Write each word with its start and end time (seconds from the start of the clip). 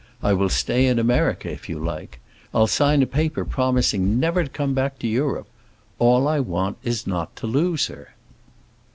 I 0.23 0.33
will 0.33 0.49
stay 0.49 0.87
in 0.87 0.97
America 0.97 1.47
if 1.51 1.69
you 1.69 1.77
like. 1.77 2.19
I'll 2.55 2.65
sign 2.65 3.03
a 3.03 3.05
paper 3.05 3.45
promising 3.45 4.19
never 4.19 4.45
to 4.45 4.49
come 4.49 4.73
back 4.73 4.97
to 4.97 5.07
Europe! 5.07 5.45
All 5.99 6.27
I 6.27 6.39
want 6.39 6.79
is 6.83 7.05
not 7.05 7.35
to 7.35 7.45
lose 7.45 7.85
her!" 7.85 8.15